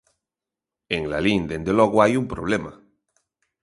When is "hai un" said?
2.03-2.25